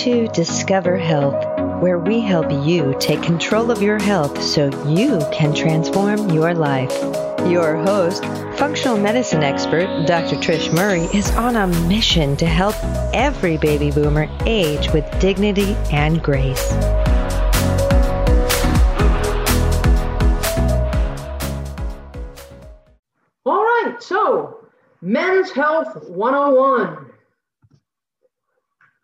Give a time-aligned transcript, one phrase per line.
[0.00, 1.44] to Discover Health,
[1.82, 6.90] where we help you take control of your health so you can transform your life.
[7.46, 8.24] Your host,
[8.56, 10.36] functional medicine expert Dr.
[10.36, 12.74] Trish Murray, is on a mission to help
[13.12, 16.72] every baby boomer age with dignity and grace.
[23.44, 24.66] All right, so
[25.02, 27.09] Men's Health 101.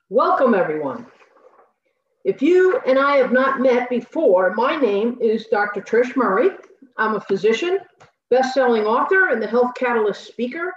[0.09, 1.05] Welcome, everyone.
[2.25, 5.81] If you and I have not met before, my name is Dr.
[5.81, 6.51] Trish Murray.
[6.97, 7.81] I'm a physician,
[8.31, 10.73] best-selling author, and the Health Catalyst speaker.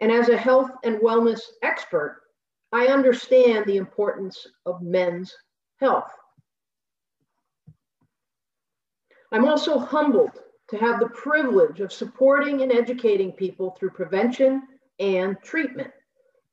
[0.00, 2.22] And as a health and wellness expert,
[2.70, 5.34] I understand the importance of men's
[5.80, 6.12] health.
[9.32, 10.30] I'm also humbled
[10.68, 14.62] to have the privilege of supporting and educating people through prevention
[15.00, 15.90] and treatment.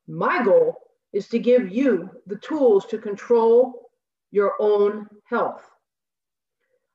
[0.07, 0.79] My goal
[1.13, 3.89] is to give you the tools to control
[4.31, 5.63] your own health.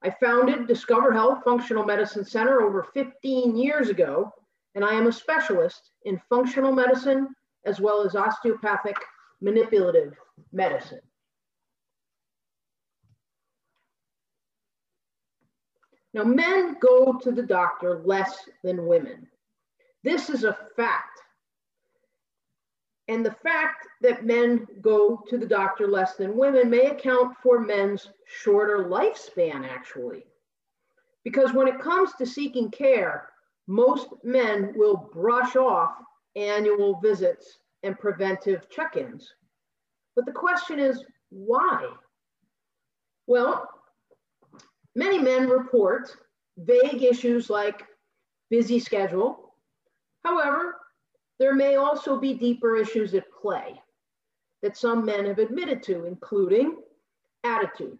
[0.02, 4.32] I founded Discover Health Functional Medicine Center over 15 years ago,
[4.74, 7.28] and I am a specialist in functional medicine
[7.64, 8.96] as well as osteopathic
[9.40, 10.14] manipulative
[10.52, 11.00] medicine.
[16.14, 19.28] Now, men go to the doctor less than women.
[20.02, 21.20] This is a fact.
[23.08, 27.60] And the fact that men go to the doctor less than women may account for
[27.60, 30.24] men's shorter lifespan, actually.
[31.24, 33.28] Because when it comes to seeking care,
[33.68, 35.96] most men will brush off
[36.34, 39.34] annual visits and preventive check ins.
[40.14, 41.88] But the question is why?
[43.26, 43.68] Well,
[44.94, 46.16] many men report
[46.58, 47.84] vague issues like
[48.50, 49.54] busy schedule.
[50.24, 50.76] However,
[51.38, 53.80] there may also be deeper issues at play
[54.62, 56.76] that some men have admitted to, including
[57.44, 57.98] attitude.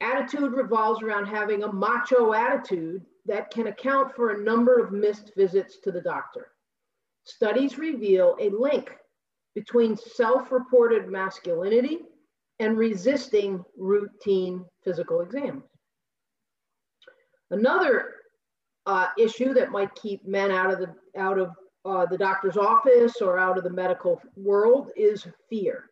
[0.00, 5.32] Attitude revolves around having a macho attitude that can account for a number of missed
[5.36, 6.48] visits to the doctor.
[7.24, 8.90] Studies reveal a link
[9.54, 12.00] between self reported masculinity
[12.60, 15.64] and resisting routine physical exams.
[17.50, 18.14] Another
[18.86, 21.50] uh, issue that might keep men out of the out of
[21.86, 25.90] uh, the doctor's office or out of the medical world is fear.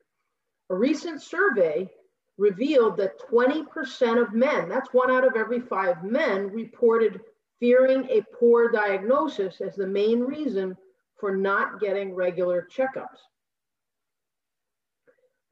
[0.71, 1.89] A recent survey
[2.37, 7.21] revealed that 20% of men, that's one out of every five men, reported
[7.61, 10.77] fearing a poor diagnosis as the main reason
[11.19, 13.21] for not getting regular checkups.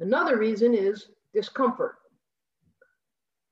[0.01, 1.97] Another reason is discomfort.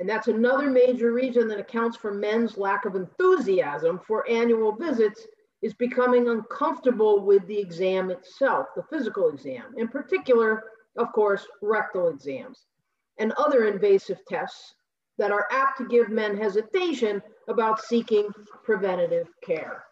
[0.01, 5.27] And that's another major reason that accounts for men's lack of enthusiasm for annual visits
[5.63, 10.65] is becoming uncomfortable with the exam itself, the physical exam, in particular,
[10.97, 12.67] of course, rectal exams
[13.19, 14.75] and other invasive tests
[15.19, 18.31] that are apt to give men hesitation about seeking
[18.65, 19.85] preventative care.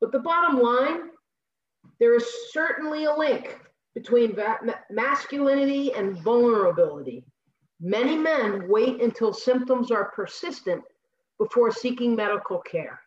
[0.00, 1.10] But the bottom line,
[2.00, 3.60] there is certainly a link
[3.94, 4.36] between
[4.90, 7.24] masculinity and vulnerability.
[7.80, 10.82] Many men wait until symptoms are persistent
[11.38, 13.00] before seeking medical care.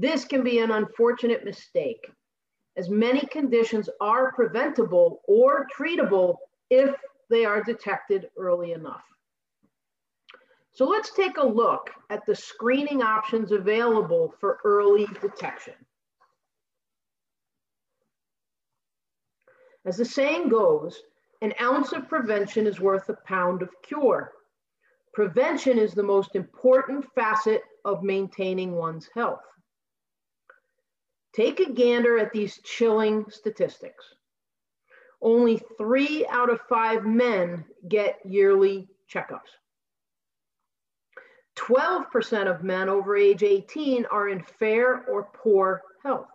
[0.00, 2.08] This can be an unfortunate mistake,
[2.76, 6.36] as many conditions are preventable or treatable
[6.70, 6.94] if
[7.28, 9.02] they are detected early enough.
[10.70, 15.74] So let's take a look at the screening options available for early detection.
[19.84, 21.02] As the saying goes,
[21.42, 24.30] an ounce of prevention is worth a pound of cure.
[25.12, 29.40] Prevention is the most important facet of maintaining one's health.
[31.34, 34.04] Take a gander at these chilling statistics.
[35.20, 39.50] Only three out of five men get yearly checkups.
[41.56, 46.28] 12% of men over age 18 are in fair or poor health.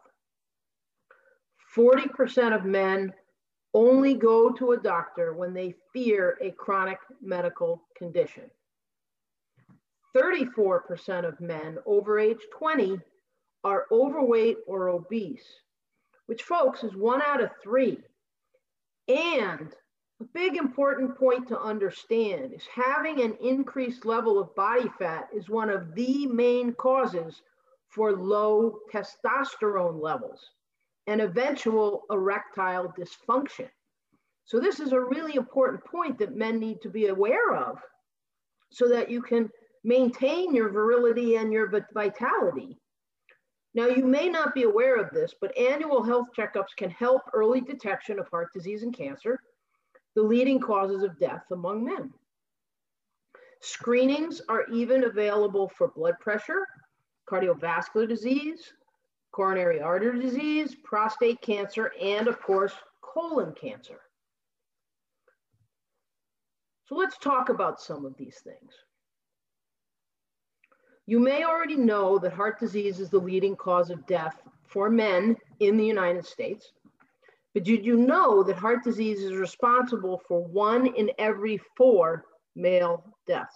[1.75, 3.13] 40% of men
[3.73, 8.43] only go to a doctor when they fear a chronic medical condition.
[10.15, 12.99] 34% of men over age 20
[13.63, 15.47] are overweight or obese,
[16.25, 17.99] which, folks, is one out of three.
[19.07, 19.73] And
[20.21, 25.49] a big important point to understand is having an increased level of body fat is
[25.49, 27.41] one of the main causes
[27.89, 30.51] for low testosterone levels
[31.07, 33.69] and eventual erectile dysfunction.
[34.45, 37.79] So, this is a really important point that men need to be aware of
[38.71, 39.49] so that you can
[39.83, 42.77] maintain your virility and your vitality.
[43.75, 47.59] Now, you may not be aware of this, but annual health checkups can help early
[47.61, 49.39] detection of heart disease and cancer.
[50.15, 52.13] the leading causes of death among men.
[53.61, 56.67] Screenings are even available for blood pressure,
[57.29, 58.73] cardiovascular disease,
[59.31, 64.01] coronary artery disease, prostate cancer, and of course, colon cancer.
[66.85, 68.73] So let's talk about some of these things.
[71.05, 75.35] You may already know that heart disease is the leading cause of death for men
[75.59, 76.71] in the United States.
[77.53, 83.03] But did you know that heart disease is responsible for one in every four male
[83.27, 83.55] deaths?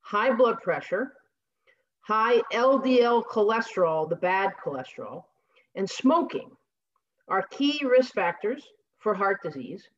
[0.00, 1.12] High blood pressure,
[2.00, 5.24] high LDL cholesterol, the bad cholesterol,
[5.74, 6.50] and smoking
[7.28, 8.62] are key risk factors
[8.98, 9.88] for heart disease.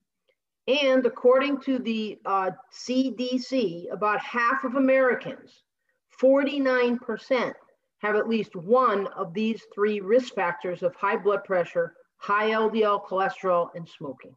[0.69, 5.63] And according to the uh, CDC, about half of Americans,
[6.21, 7.53] 49%,
[7.99, 13.05] have at least one of these three risk factors of high blood pressure, high LDL
[13.05, 14.35] cholesterol, and smoking.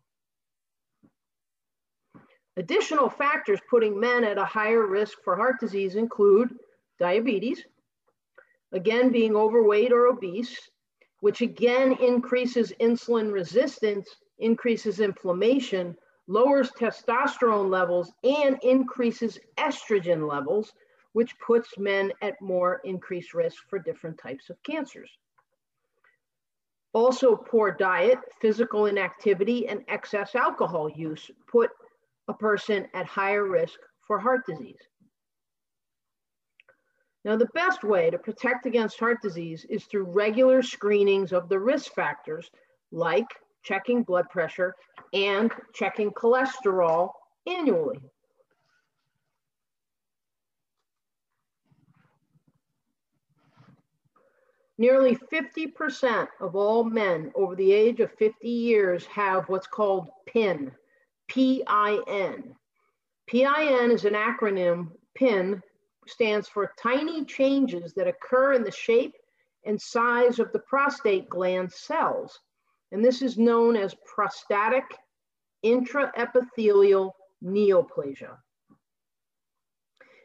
[2.58, 6.56] Additional factors putting men at a higher risk for heart disease include
[7.00, 7.64] diabetes,
[8.72, 10.58] again, being overweight or obese,
[11.20, 14.08] which again increases insulin resistance,
[14.40, 15.96] increases inflammation,
[16.28, 20.74] lowers testosterone levels, and increases estrogen levels,
[21.14, 25.10] which puts men at more increased risk for different types of cancers.
[26.94, 31.70] Also, poor diet, physical inactivity, and excess alcohol use put
[32.28, 34.80] a person at higher risk for heart disease.
[37.26, 41.60] Now, the best way to protect against heart disease is through regular screenings of the
[41.60, 42.50] risk factors
[42.92, 43.28] like
[43.66, 44.76] checking blood pressure
[45.14, 47.10] and checking cholesterol
[47.48, 48.00] annually.
[54.78, 60.72] Nearly 50% of all men over the age of 50 years have what's called PIN,
[61.28, 62.56] P-I-N.
[63.28, 65.64] PIN is an acronym, PIN
[66.08, 69.16] stands for tiny changes that occur in the shape
[69.64, 72.40] and size of the prostate gland cells.
[72.96, 74.86] And this is known as prostatic
[75.66, 77.12] intraepithelial
[77.44, 78.38] neoplasia.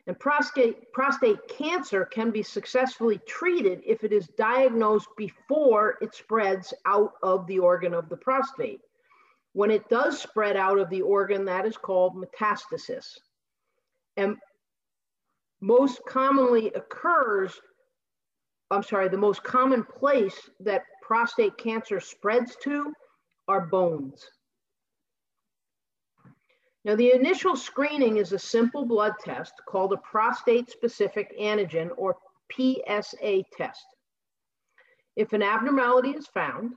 [0.06, 6.72] And prostate, prostate cancer can be successfully treated if it is diagnosed before it spreads
[6.86, 8.82] out of the organ of the prostate.
[9.52, 13.18] When it does spread out of the organ, that is called metastasis.
[14.16, 14.36] And
[15.60, 17.60] most commonly occurs,
[18.70, 22.92] I'm sorry, the most common place that prostate cancer spreads to
[23.48, 24.24] are bones.
[26.84, 32.16] Now, the initial screening is a simple blood test called a prostate specific antigen or
[32.52, 33.84] PSA test.
[35.16, 36.74] If an abnormality is found,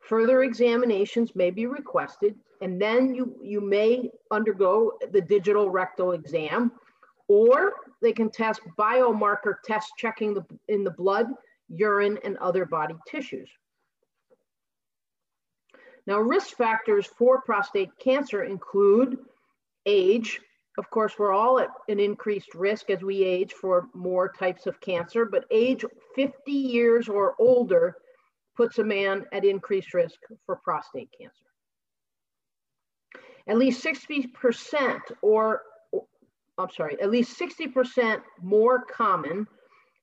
[0.00, 6.72] further examinations may be requested, and then you, you may undergo the digital rectal exam,
[7.28, 11.28] or they can test biomarker tests checking the, in the blood,
[11.72, 13.50] urine, and other body tissues.
[16.06, 19.18] Now, risk factors for prostate cancer include
[19.86, 20.40] age.
[20.78, 24.80] Of course, we're all at an increased risk as we age for more types of
[24.80, 25.84] cancer, but age
[26.14, 27.96] 50 years or older
[28.56, 31.36] puts a man at increased risk for prostate cancer.
[33.46, 35.62] At least 60% or,
[36.58, 39.46] I'm sorry, at least 60% more common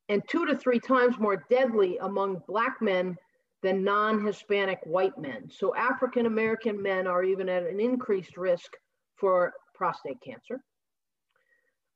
[0.10, 3.16] and two to three times more deadly among Black men
[3.62, 5.50] than non Hispanic white men.
[5.50, 8.74] So African American men are even at an increased risk
[9.16, 10.60] for prostate cancer.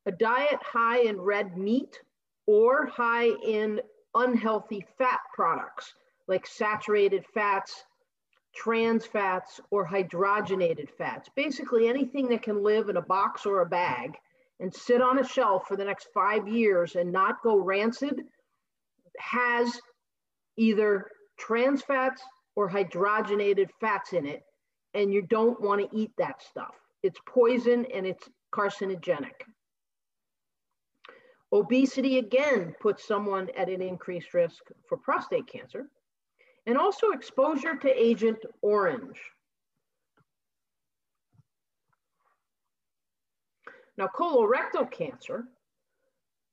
[0.05, 2.00] A diet high in red meat
[2.46, 3.82] or high in
[4.15, 5.93] unhealthy fat products
[6.27, 7.84] like saturated fats,
[8.55, 11.29] trans fats, or hydrogenated fats.
[11.36, 14.15] Basically, anything that can live in a box or a bag
[14.63, 18.22] and sit on a shelf for the next five years and not go rancid
[19.20, 19.77] has
[20.55, 21.05] either
[21.38, 22.22] trans fats
[22.55, 24.41] or hydrogenated fats in it,
[24.93, 26.74] and you don't want to eat that stuff.
[27.03, 29.34] It's poison and it's carcinogenic.
[31.51, 35.88] Obesity again puts someone at an increased risk for prostate cancer,
[36.67, 39.20] and also exposure to Agent Orange.
[43.97, 45.47] Now, colorectal cancer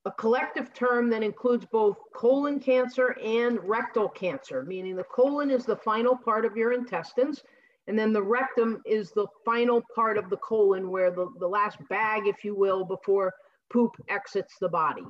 [0.07, 5.67] a collective term that includes both colon cancer and rectal cancer, meaning the colon is
[5.67, 7.43] the final part of your intestines,
[7.87, 11.77] and then the rectum is the final part of the colon, where the, the last
[11.89, 13.33] bag, if you will, before
[13.71, 15.05] poop exits the body.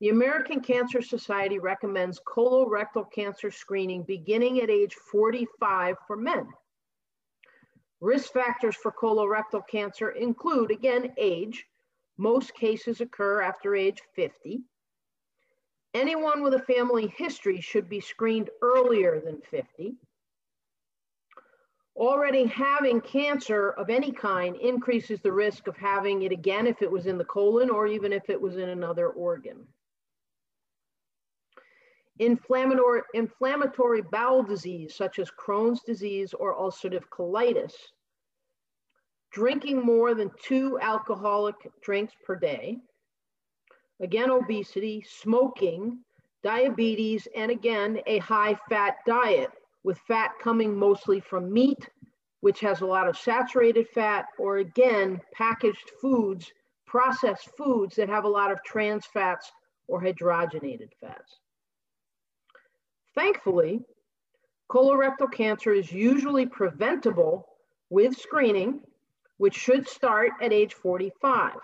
[0.00, 6.48] The American Cancer Society recommends colorectal cancer screening beginning at age 45 for men.
[8.00, 11.66] Risk factors for colorectal cancer include, again, age.
[12.16, 14.62] Most cases occur after age 50.
[15.92, 19.96] Anyone with a family history should be screened earlier than 50.
[21.96, 26.90] Already having cancer of any kind increases the risk of having it again if it
[26.90, 29.66] was in the colon or even if it was in another organ.
[32.20, 37.72] Inflammatory, inflammatory bowel disease, such as Crohn's disease or ulcerative colitis.
[39.32, 42.76] Drinking more than two alcoholic drinks per day.
[44.00, 46.00] Again, obesity, smoking,
[46.42, 49.50] diabetes, and again, a high fat diet
[49.82, 51.88] with fat coming mostly from meat,
[52.40, 56.52] which has a lot of saturated fat, or again, packaged foods,
[56.86, 59.50] processed foods that have a lot of trans fats
[59.88, 61.39] or hydrogenated fats.
[63.14, 63.82] Thankfully,
[64.70, 67.46] colorectal cancer is usually preventable
[67.90, 68.80] with screening,
[69.38, 71.54] which should start at age 45.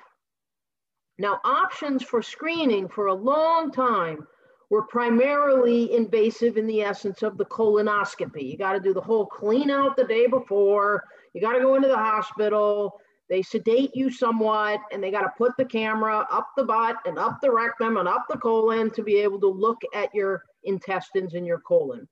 [1.18, 4.26] Now, options for screening for a long time
[4.68, 8.50] were primarily invasive in the essence of the colonoscopy.
[8.50, 11.76] You got to do the whole clean out the day before, you got to go
[11.76, 12.98] into the hospital.
[13.28, 17.18] They sedate you somewhat, and they got to put the camera up the butt and
[17.18, 21.35] up the rectum and up the colon to be able to look at your intestines
[21.35, 22.08] and your colon.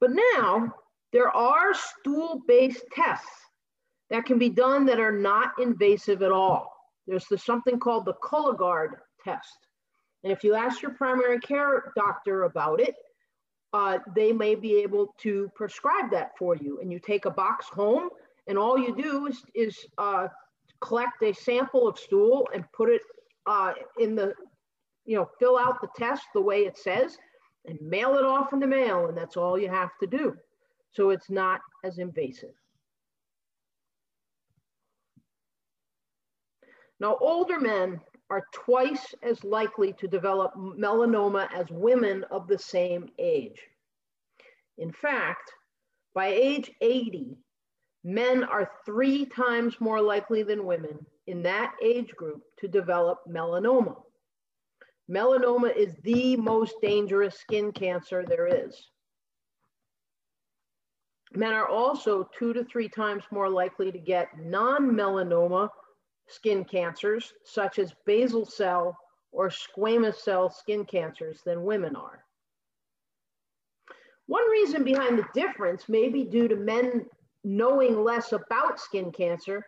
[0.00, 0.74] But now
[1.12, 3.26] there are stool based tests
[4.10, 6.72] that can be done that are not invasive at all.
[7.06, 8.90] There's the, something called the Cologuard
[9.24, 9.58] test.
[10.22, 12.94] And if you ask your primary care doctor about it,
[13.72, 16.80] uh, they may be able to prescribe that for you.
[16.80, 18.08] And you take a box home,
[18.46, 20.28] and all you do is, is uh,
[20.80, 23.02] collect a sample of stool and put it
[23.46, 24.34] uh, in the,
[25.06, 27.16] you know, fill out the test the way it says
[27.66, 29.06] and mail it off in the mail.
[29.06, 30.36] And that's all you have to do.
[30.92, 32.54] So it's not as invasive.
[36.98, 43.08] Now, older men are twice as likely to develop melanoma as women of the same
[43.18, 43.60] age.
[44.78, 45.52] In fact,
[46.14, 47.36] by age 80,
[48.02, 53.96] men are three times more likely than women in that age group to develop melanoma.
[55.10, 58.90] Melanoma is the most dangerous skin cancer there is.
[61.32, 65.68] Men are also two to three times more likely to get non melanoma
[66.28, 68.96] skin cancers, such as basal cell
[69.32, 72.24] or squamous cell skin cancers, than women are.
[74.26, 77.06] One reason behind the difference may be due to men
[77.44, 79.64] knowing less about skin cancer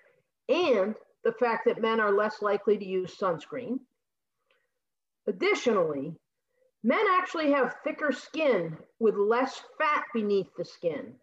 [0.48, 3.78] and the fact that men are less likely to use sunscreen.
[5.28, 6.16] Additionally,
[6.82, 11.14] men actually have thicker skin with less fat beneath the skin,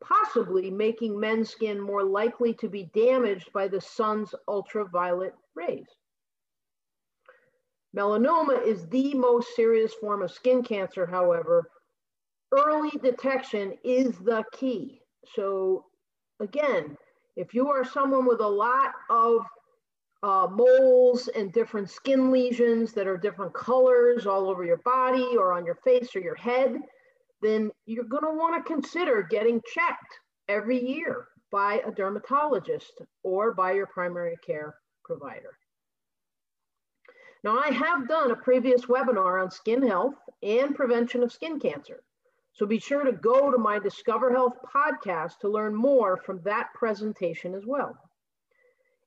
[0.00, 5.88] possibly making men's skin more likely to be damaged by the sun's ultraviolet rays.
[7.96, 11.68] Melanoma is the most serious form of skin cancer, however.
[12.52, 15.00] Early detection is the key.
[15.34, 15.86] So,
[16.38, 16.96] again,
[17.34, 19.44] if you are someone with a lot of
[20.22, 25.52] uh, moles and different skin lesions that are different colors all over your body or
[25.52, 26.76] on your face or your head,
[27.42, 33.54] then you're going to want to consider getting checked every year by a dermatologist or
[33.54, 34.74] by your primary care
[35.04, 35.56] provider.
[37.42, 42.02] Now, I have done a previous webinar on skin health and prevention of skin cancer.
[42.52, 46.68] So be sure to go to my Discover Health podcast to learn more from that
[46.74, 47.96] presentation as well.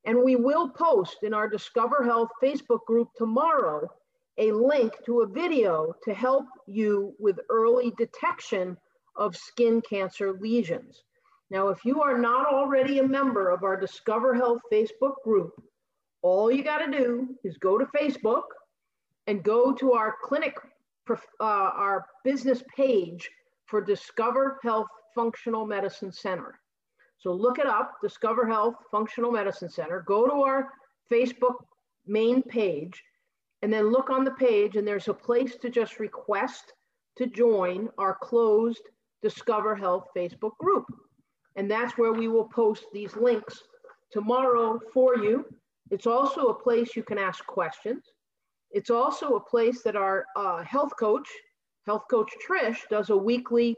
[0.05, 3.89] And we will post in our Discover Health Facebook group tomorrow
[4.37, 8.77] a link to a video to help you with early detection
[9.15, 11.03] of skin cancer lesions.
[11.49, 15.53] Now, if you are not already a member of our Discover Health Facebook group,
[16.21, 18.43] all you got to do is go to Facebook
[19.27, 20.57] and go to our clinic,
[21.09, 23.29] uh, our business page
[23.65, 26.59] for Discover Health Functional Medicine Center.
[27.23, 30.03] So look it up, Discover Health Functional Medicine Center.
[30.05, 30.73] Go to our
[31.09, 31.55] Facebook
[32.05, 33.01] main page
[33.61, 36.73] and then look on the page and there's a place to just request
[37.15, 38.81] to join our closed
[39.21, 40.85] Discover Health Facebook group.
[41.55, 43.63] And that's where we will post these links
[44.11, 45.45] tomorrow for you.
[45.91, 48.03] It's also a place you can ask questions.
[48.71, 51.29] It's also a place that our uh, health coach,
[51.85, 53.77] health coach Trish, does a weekly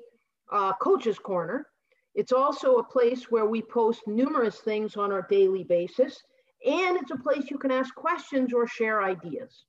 [0.51, 1.67] uh, coaches corner.
[2.15, 6.23] It's also a place where we post numerous things on our daily basis.
[6.65, 9.65] And it's a place you can ask questions or share ideas.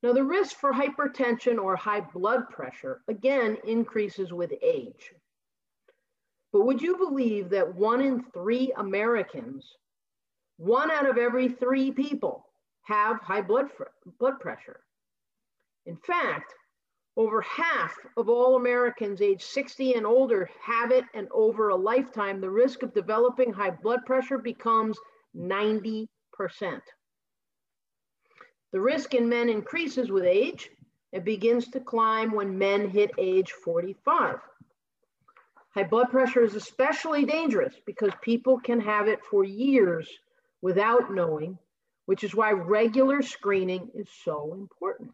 [0.00, 5.12] Now, the risk for hypertension or high blood pressure, again, increases with age.
[6.52, 9.76] But would you believe that one in three Americans,
[10.56, 12.46] one out of every three people,
[12.82, 13.66] have high blood,
[14.20, 14.80] blood pressure?
[15.84, 16.54] In fact,
[17.18, 22.40] over half of all Americans age 60 and older have it, and over a lifetime,
[22.40, 24.96] the risk of developing high blood pressure becomes
[25.36, 26.06] 90%.
[28.70, 30.70] The risk in men increases with age.
[31.12, 34.36] It begins to climb when men hit age 45.
[35.74, 40.08] High blood pressure is especially dangerous because people can have it for years
[40.62, 41.58] without knowing,
[42.06, 45.10] which is why regular screening is so important.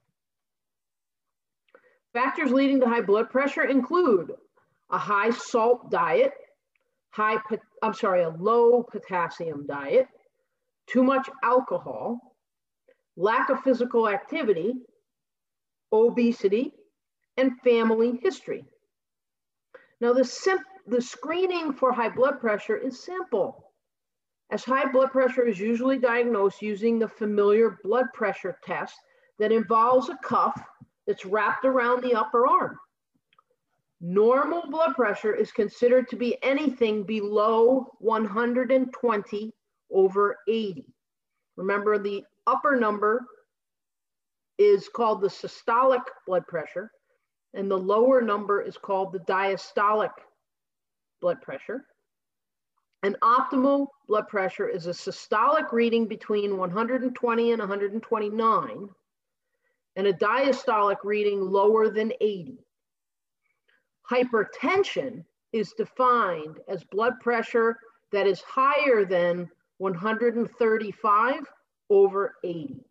[2.14, 4.32] Factors leading to high blood pressure include
[4.90, 6.32] a high salt diet,
[7.10, 7.38] high,
[7.82, 10.06] I'm sorry, a low potassium diet,
[10.86, 12.36] too much alcohol,
[13.16, 14.74] lack of physical activity,
[15.92, 16.72] obesity,
[17.36, 18.64] and family history.
[20.00, 23.72] Now, the, sim- the screening for high blood pressure is simple.
[24.50, 28.94] As high blood pressure is usually diagnosed using the familiar blood pressure test
[29.40, 30.60] that involves a cuff
[31.06, 32.78] that's wrapped around the upper arm.
[34.00, 39.52] Normal blood pressure is considered to be anything below 120
[39.90, 40.86] over 80.
[41.56, 43.24] Remember, the upper number
[44.58, 46.90] is called the systolic blood pressure,
[47.54, 50.10] and the lower number is called the diastolic
[51.20, 51.84] blood pressure.
[53.02, 58.88] An optimal blood pressure is a systolic reading between 120 and 129,
[59.96, 62.58] and a diastolic reading lower than 80.
[64.10, 67.78] Hypertension is defined as blood pressure
[68.12, 69.48] that is higher than
[69.78, 71.34] 135
[71.90, 72.84] over 80.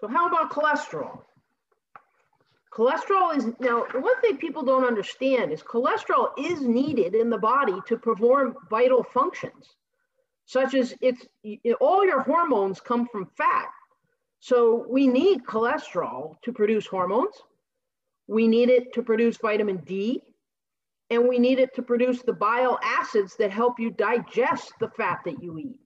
[0.00, 1.22] So how about cholesterol?
[2.74, 7.80] Cholesterol is, now one thing people don't understand is cholesterol is needed in the body
[7.86, 9.76] to perform vital functions,
[10.46, 11.24] such as it's,
[11.80, 13.68] all your hormones come from fat.
[14.40, 17.34] So we need cholesterol to produce hormones.
[18.26, 20.20] We need it to produce vitamin D,
[21.10, 25.20] and we need it to produce the bile acids that help you digest the fat
[25.26, 25.80] that you eat.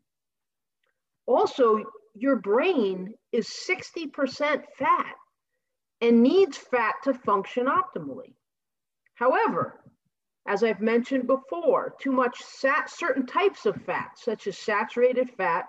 [1.27, 5.14] Also, your brain is 60% fat
[6.00, 8.34] and needs fat to function optimally.
[9.14, 9.80] However,
[10.46, 15.66] as I've mentioned before, too much sat, certain types of fat, such as saturated fat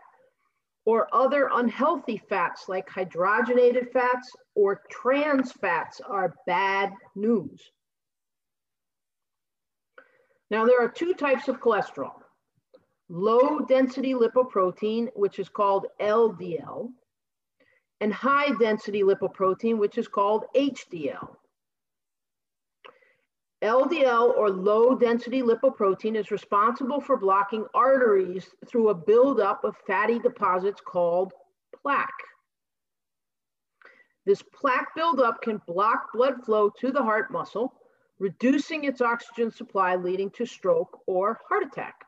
[0.85, 7.61] or other unhealthy fats like hydrogenated fats or trans fats, are bad news.
[10.49, 12.13] Now, there are two types of cholesterol
[13.09, 16.89] low density lipoprotein, which is called LDL,
[18.01, 21.35] and high density lipoprotein, which is called HDL.
[23.61, 30.17] LDL or low density lipoprotein is responsible for blocking arteries through a buildup of fatty
[30.17, 31.33] deposits called
[31.81, 32.09] plaque.
[34.25, 37.73] This plaque buildup can block blood flow to the heart muscle
[38.19, 42.05] reducing its oxygen supply, leading to stroke or heart attack.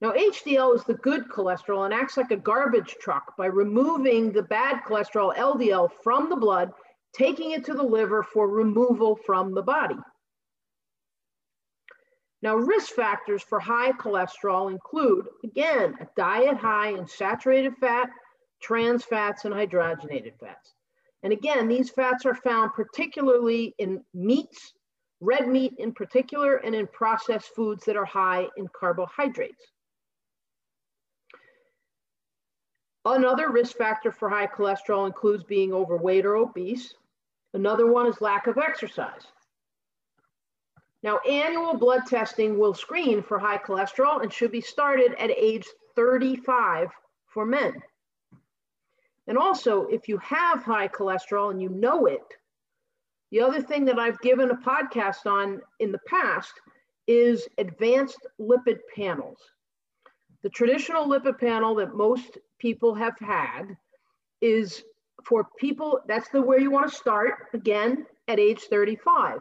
[0.00, 4.42] Now, HDL is the good cholesterol and acts like a garbage truck by removing the
[4.42, 6.72] bad cholesterol, LDL, from the blood,
[7.12, 9.98] taking it to the liver for removal from the body.
[12.40, 18.08] Now, risk factors for high cholesterol include, again, a diet high in saturated fat,
[18.62, 20.72] trans fats, and hydrogenated fats.
[21.22, 24.72] And again, these fats are found particularly in meats,
[25.20, 29.62] red meat in particular, and in processed foods that are high in carbohydrates.
[33.04, 36.94] Another risk factor for high cholesterol includes being overweight or obese.
[37.54, 39.26] Another one is lack of exercise.
[41.02, 45.66] Now, annual blood testing will screen for high cholesterol and should be started at age
[45.96, 46.90] 35
[47.26, 47.82] for men.
[49.26, 52.22] And also, if you have high cholesterol and you know it,
[53.30, 56.52] the other thing that I've given a podcast on in the past
[57.06, 59.38] is advanced lipid panels.
[60.42, 63.76] The traditional lipid panel that most people have had
[64.40, 64.84] is
[65.24, 69.40] for people, that's the where you want to start again at age 35.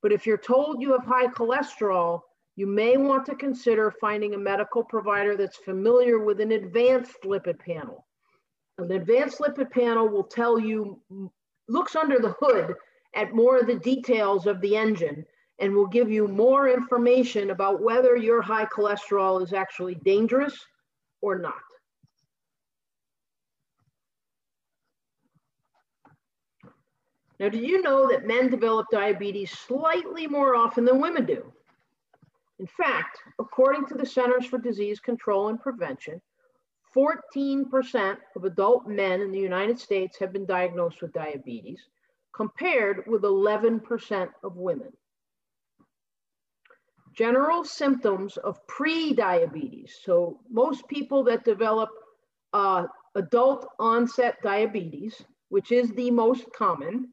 [0.00, 2.22] But if you're told you have high cholesterol,
[2.56, 7.58] you may want to consider finding a medical provider that's familiar with an advanced lipid
[7.58, 8.06] panel.
[8.78, 11.00] An advanced lipid panel will tell you,
[11.68, 12.74] looks under the hood
[13.14, 15.24] at more of the details of the engine
[15.60, 20.58] and will give you more information about whether your high cholesterol is actually dangerous
[21.20, 21.62] or not.
[27.42, 31.52] Now, do you know that men develop diabetes slightly more often than women do?
[32.60, 36.22] In fact, according to the Centers for Disease Control and Prevention,
[36.96, 41.80] 14% of adult men in the United States have been diagnosed with diabetes,
[42.32, 44.92] compared with 11% of women.
[47.12, 49.98] General symptoms of pre-diabetes.
[50.04, 51.90] So most people that develop
[52.52, 52.84] uh,
[53.16, 57.12] adult onset diabetes, which is the most common,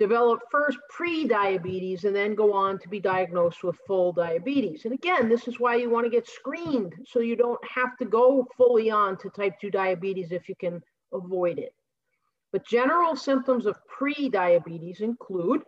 [0.00, 4.86] develop first pre-diabetes and then go on to be diagnosed with full diabetes.
[4.86, 8.06] And again, this is why you want to get screened so you don't have to
[8.06, 10.82] go fully on to type 2 diabetes if you can
[11.12, 11.74] avoid it.
[12.50, 15.62] But general symptoms of pre-diabetes include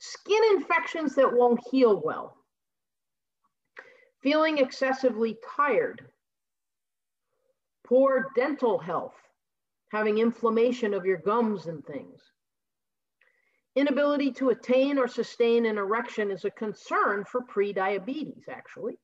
[0.00, 2.36] skin infections that won't heal well,
[4.20, 6.04] feeling excessively tired,
[7.86, 9.14] poor dental health,
[9.92, 12.20] having inflammation of your gums and things,
[13.76, 18.98] Inability to attain or sustain an erection is a concern for pre-diabetes, actually.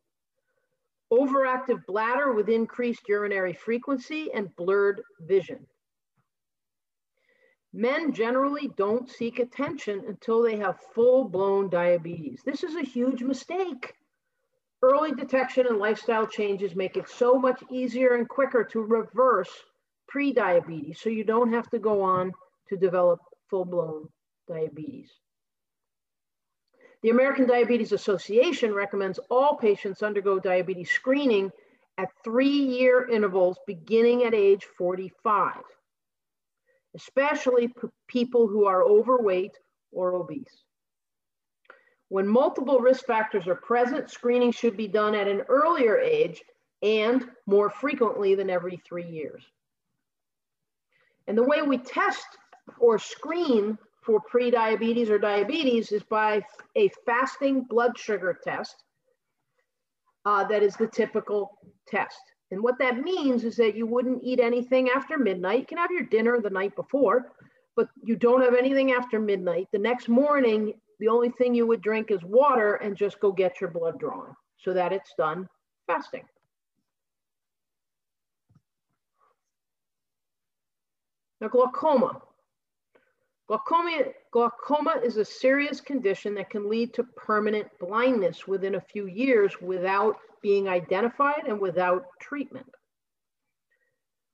[1.12, 5.66] Overactive bladder with increased urinary frequency and blurred vision.
[7.72, 12.42] Men generally don't seek attention until they have full-blown diabetes.
[12.44, 13.94] This is a huge mistake.
[14.82, 19.50] Early detection and lifestyle changes make it so much easier and quicker to reverse
[20.08, 22.32] pre-diabetes so you don't have to go on
[22.68, 24.08] to develop full-blown
[24.50, 25.10] diabetes.
[27.02, 31.50] The American Diabetes Association recommends all patients undergo diabetes screening
[31.96, 35.62] at three-year intervals beginning at age 45,
[36.94, 37.72] especially
[38.06, 39.52] people who are overweight
[39.92, 40.64] or obese.
[42.08, 46.42] When multiple risk factors are present, screening should be done at an earlier age
[46.82, 49.42] and more frequently than every three years.
[51.26, 52.26] And the way we test
[52.78, 56.42] or screen for pre-diabetes or diabetes is by
[56.76, 58.84] a fasting blood sugar test
[60.24, 62.20] uh, that is the typical test.
[62.50, 65.60] And what that means is that you wouldn't eat anything after midnight.
[65.60, 67.32] You can have your dinner the night before,
[67.76, 69.68] but you don't have anything after midnight.
[69.72, 73.60] The next morning, the only thing you would drink is water and just go get
[73.60, 75.48] your blood drawn so that it's done
[75.86, 76.24] fasting.
[81.40, 82.20] Now, glaucoma.
[83.50, 89.08] Glaucoma, glaucoma is a serious condition that can lead to permanent blindness within a few
[89.08, 92.72] years without being identified and without treatment.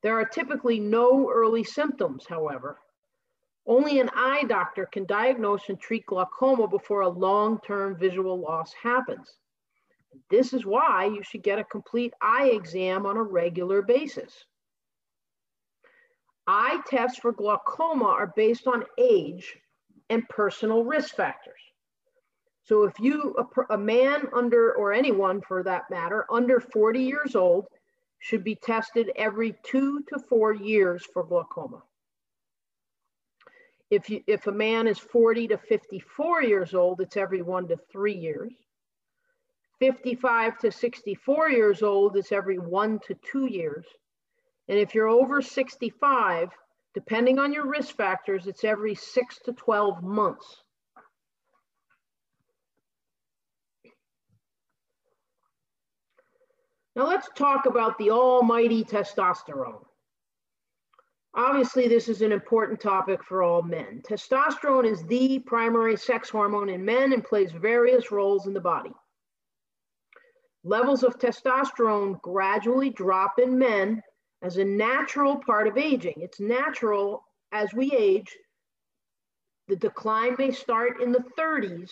[0.03, 2.79] There are typically no early symptoms, however.
[3.67, 9.39] Only an eye doctor can diagnose and treat glaucoma before a long-term visual loss happens.
[10.29, 14.45] This is why you should get a complete eye exam on a regular basis.
[16.47, 19.57] Eye tests for glaucoma are based on age
[20.11, 21.61] and personal risk factors.
[22.65, 27.37] So if you, a, a, man under, or anyone for that matter, under 40 years
[27.37, 27.67] old,
[28.19, 31.83] should be tested every two to four years for glaucoma.
[33.91, 37.77] If, you, if a man is 40 to 54 years old, it's every one to
[37.93, 38.53] three years.
[39.79, 43.87] 55 to 64 years old, it's every one to two years.
[44.69, 46.49] And if you're over 65,
[46.95, 50.63] depending on your risk factors, it's every six to 12 months.
[56.97, 59.85] Now let's talk about the almighty testosterone.
[61.35, 64.01] Obviously, this is an important topic for all men.
[64.09, 68.93] Testosterone is the primary sex hormone in men and plays various roles in the body.
[70.65, 74.03] Levels of testosterone gradually drop in men
[74.43, 76.15] as a natural part of aging.
[76.19, 78.37] It's natural as we age.
[79.69, 81.91] The decline may start in the 30s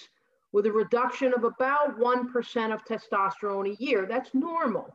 [0.53, 4.07] with a reduction of about 1% of testosterone a year.
[4.07, 4.95] That's normal.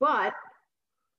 [0.00, 0.32] But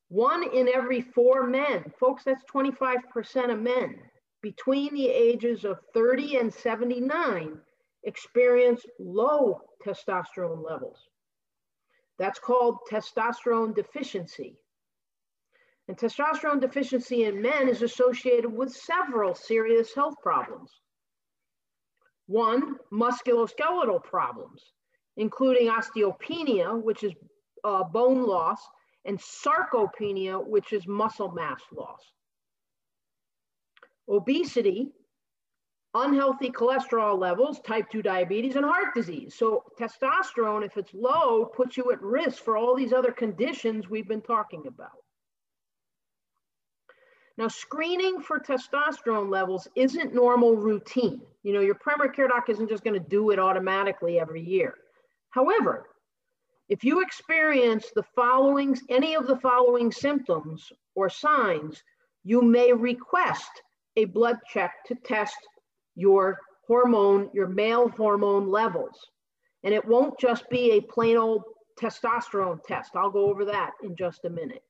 [0.10, 4.00] one in every four men, folks, that's 25% of men
[4.42, 7.58] between the ages of 30 and 79
[8.04, 10.98] experience low testosterone levels.
[12.20, 14.58] That's called testosterone deficiency.
[15.88, 20.72] And testosterone deficiency in men is associated with several serious health problems.
[22.28, 24.62] One, musculoskeletal problems,
[25.18, 27.14] including osteopenia, which is
[27.64, 28.60] uh, bone loss,
[29.06, 32.02] and sarcopenia, which is muscle mass loss.
[34.08, 34.92] Obesity,
[35.94, 39.36] unhealthy cholesterol levels, type 2 diabetes, and heart disease.
[39.36, 44.08] So, testosterone, if it's low, puts you at risk for all these other conditions we've
[44.08, 44.92] been talking about.
[47.38, 51.22] Now, screening for testosterone levels isn't normal routine.
[51.42, 54.76] You know, your primary care doc isn't just going to do it automatically every year.
[55.32, 55.90] However,
[56.70, 61.84] if you experience the following, any of the following symptoms or signs,
[62.24, 63.50] you may request
[63.98, 65.36] a blood check to test
[65.96, 69.00] your hormone, your male hormone levels.
[69.64, 71.44] And it won't just be a plain old
[71.80, 72.96] testosterone test.
[72.96, 74.64] I'll go over that in just a minute.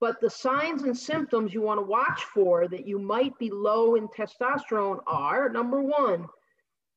[0.00, 3.96] But the signs and symptoms you want to watch for that you might be low
[3.96, 6.26] in testosterone are number one,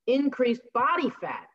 [0.08, 1.46] increased body fat.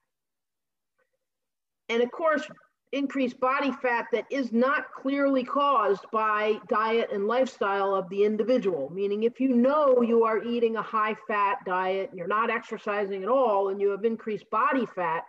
[1.89, 2.47] And of course,
[2.93, 8.91] increased body fat that is not clearly caused by diet and lifestyle of the individual.
[8.91, 13.23] Meaning, if you know you are eating a high fat diet and you're not exercising
[13.23, 15.25] at all and you have increased body fat,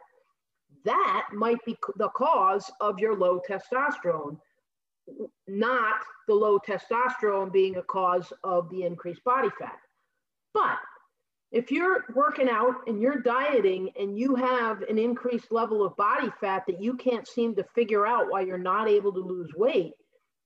[0.85, 4.37] that might be the cause of your low testosterone,
[5.47, 9.79] not the low testosterone being a cause of the increased body fat.
[10.53, 10.77] But
[11.51, 16.29] if you're working out and you're dieting and you have an increased level of body
[16.39, 19.93] fat that you can't seem to figure out why you're not able to lose weight,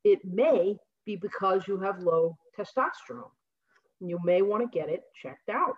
[0.06, 3.32] it may be because you have low testosterone.
[4.00, 5.76] You may want to get it checked out.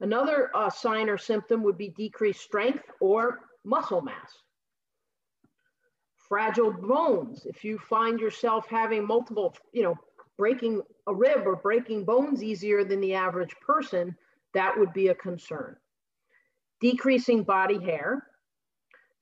[0.00, 4.30] Another uh, sign or symptom would be decreased strength or muscle mass.
[6.28, 7.46] Fragile bones.
[7.46, 9.96] If you find yourself having multiple, you know,
[10.38, 14.16] breaking a rib or breaking bones easier than the average person,
[14.54, 15.76] that would be a concern.
[16.80, 18.26] Decreasing body hair,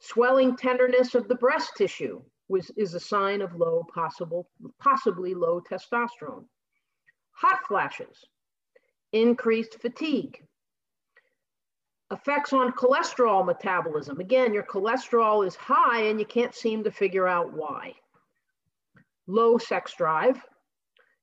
[0.00, 4.48] swelling tenderness of the breast tissue was, is a sign of low possible,
[4.78, 6.44] possibly low testosterone.
[7.32, 8.24] Hot flashes,
[9.12, 10.40] increased fatigue,
[12.10, 14.20] effects on cholesterol metabolism.
[14.20, 17.94] Again, your cholesterol is high and you can't seem to figure out why.
[19.26, 20.40] Low sex drive,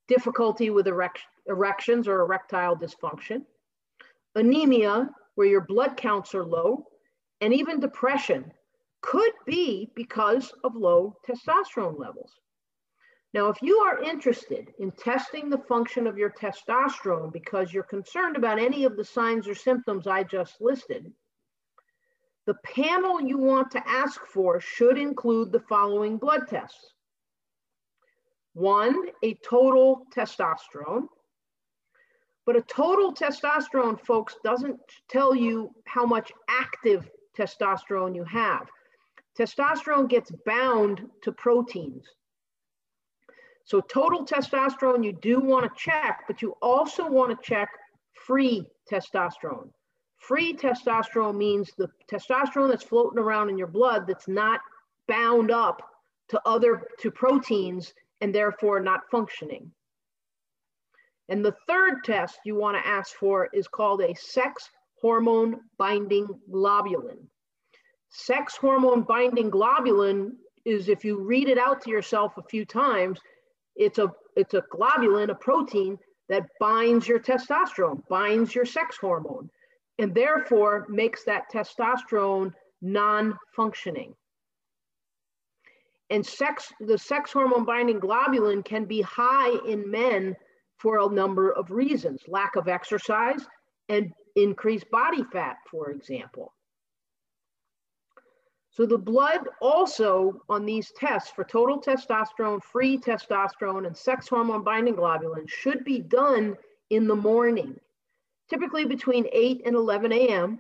[0.08, 3.46] difficulty with erect, erections or erectile dysfunction,
[4.36, 6.86] anemia, where your blood counts are low,
[7.42, 8.52] and even depression
[9.02, 12.34] could be because of low testosterone levels.
[13.34, 18.36] Now, if you are interested in testing the function of your testosterone because you're concerned
[18.36, 21.12] about any of the signs or symptoms I just listed,
[22.46, 26.94] the panel you want to ask for should include the following blood tests.
[28.54, 31.08] One, a total testosterone.
[32.46, 38.68] But a total testosterone, folks, doesn't tell you how much active testosterone you have.
[39.38, 42.06] Testosterone gets bound to proteins.
[43.64, 47.70] So total testosterone you do want to check, but you also want to check
[48.26, 49.70] free testosterone.
[50.18, 54.60] Free testosterone means the testosterone that's floating around in your blood that's not
[55.08, 55.82] bound up
[56.30, 59.72] to other to proteins and therefore not functioning.
[61.30, 64.70] And the third test you want to ask for is called a sex
[65.02, 67.26] hormone binding globulin.
[68.10, 70.32] Sex hormone binding globulin
[70.66, 73.20] is if you read it out to yourself a few times,
[73.76, 75.98] it's a it's a globulin, a protein
[76.30, 79.50] that binds your testosterone, binds your sex hormone,
[79.98, 84.14] and therefore makes that testosterone non-functioning.
[86.12, 90.36] And sex, the sex hormone binding globulin can be high in men
[90.78, 93.48] for a number of reasons lack of exercise
[93.88, 96.54] and increased body fat, for example.
[98.72, 104.64] So the blood also on these tests for total testosterone, free testosterone, and sex hormone
[104.64, 106.58] binding globulin should be done
[106.90, 107.80] in the morning,
[108.50, 110.60] typically between 8 and 11 a.m.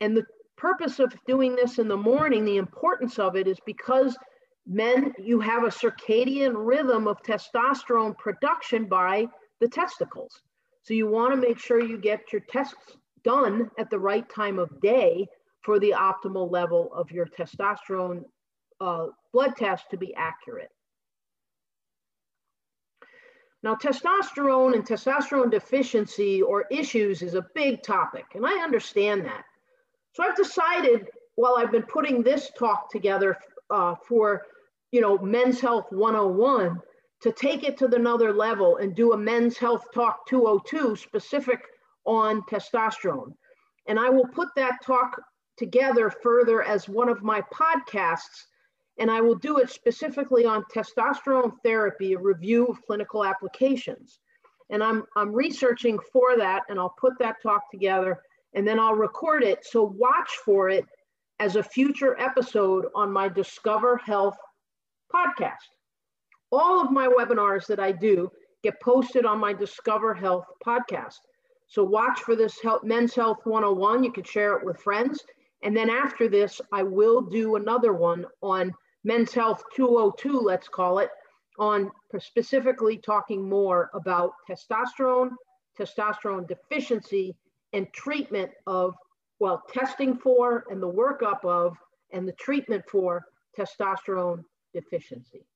[0.00, 4.16] And the purpose of doing this in the morning, the importance of it is because
[4.66, 9.26] men, you have a circadian rhythm of testosterone production by
[9.60, 10.40] the testicles.
[10.82, 14.58] So you want to make sure you get your tests done at the right time
[14.58, 15.26] of day
[15.62, 18.24] for the optimal level of your testosterone
[18.80, 20.70] uh, blood test to be accurate.
[23.62, 29.44] Now, testosterone and testosterone deficiency or issues is a big topic, and I understand that.
[30.12, 33.38] So I've decided while I've been putting this talk together
[33.70, 34.42] uh, for
[34.94, 36.80] you know, Men's Health 101
[37.22, 41.58] to take it to another level and do a Men's Health Talk 202 specific
[42.06, 43.32] on testosterone.
[43.88, 45.20] And I will put that talk
[45.56, 48.44] together further as one of my podcasts,
[49.00, 54.20] and I will do it specifically on testosterone therapy, a review of clinical applications.
[54.70, 58.20] And I'm, I'm researching for that and I'll put that talk together
[58.54, 59.66] and then I'll record it.
[59.66, 60.84] So watch for it
[61.40, 64.36] as a future episode on my Discover Health
[65.14, 65.70] podcast.
[66.50, 68.30] All of my webinars that I do
[68.62, 71.18] get posted on my Discover Health podcast.
[71.66, 74.04] So watch for this health, Men's Health 101.
[74.04, 75.24] You can share it with friends.
[75.62, 78.72] And then after this, I will do another one on
[79.04, 81.10] Men's Health 202, let's call it,
[81.58, 85.30] on specifically talking more about testosterone,
[85.78, 87.36] testosterone deficiency,
[87.72, 88.94] and treatment of,
[89.40, 91.76] well, testing for and the workup of
[92.12, 93.24] and the treatment for
[93.58, 94.42] testosterone
[94.74, 95.46] deficiency.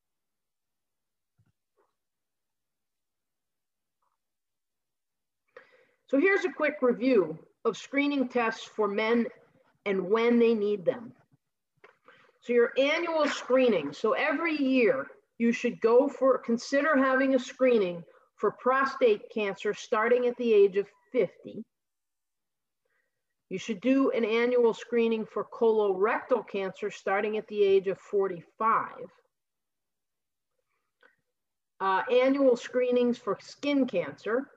[6.06, 9.26] So here's a quick review of screening tests for men
[9.84, 11.12] and when they need them.
[12.40, 13.92] So your annual screening.
[13.92, 18.02] So every year you should go for, consider having a screening
[18.36, 21.62] for prostate cancer starting at the age of 50.
[23.48, 28.88] You should do an annual screening for colorectal cancer starting at the age of 45.
[31.80, 34.50] Uh, annual screenings for skin cancer,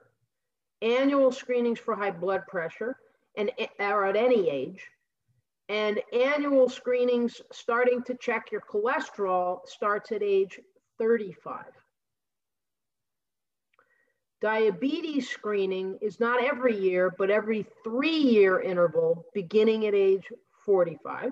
[0.82, 2.98] annual screenings for high blood pressure,
[3.36, 4.86] and are at any age,
[5.68, 10.60] and annual screenings starting to check your cholesterol starts at age
[10.98, 11.64] 35.
[14.42, 20.24] Diabetes screening is not every year, but every three year interval beginning at age
[20.66, 21.30] 45.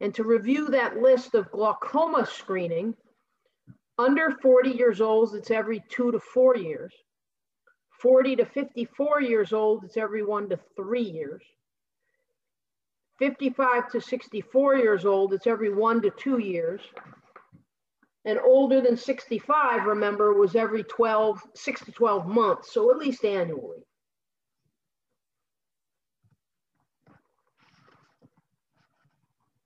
[0.00, 2.94] And to review that list of glaucoma screening,
[3.98, 6.94] under 40 years old, it's every two to four years.
[8.00, 11.42] 40 to 54 years old, it's every one to three years.
[13.18, 16.80] 55 to 64 years old, it's every one to two years.
[18.24, 23.24] And older than 65, remember, was every 12, six to 12 months, so at least
[23.24, 23.84] annually.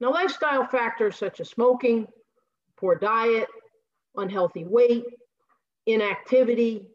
[0.01, 2.07] Now, lifestyle factors such as smoking,
[2.77, 3.49] poor diet,
[4.17, 5.05] unhealthy weight,
[5.87, 6.89] inactivity,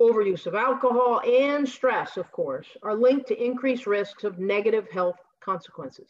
[0.00, 5.16] overuse of alcohol, and stress, of course, are linked to increased risks of negative health
[5.40, 6.08] consequences.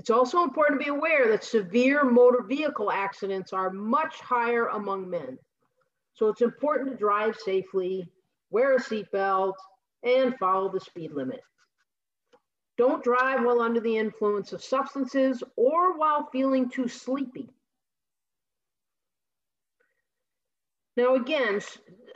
[0.00, 5.10] It's also important to be aware that severe motor vehicle accidents are much higher among
[5.10, 5.38] men.
[6.14, 8.10] So it's important to drive safely,
[8.48, 9.56] wear a seatbelt,
[10.02, 11.42] and follow the speed limit.
[12.78, 17.50] Don't drive while under the influence of substances or while feeling too sleepy.
[21.00, 21.58] Now, again,